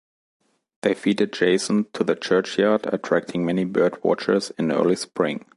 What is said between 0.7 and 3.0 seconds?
They feed adjacent to the churchyard,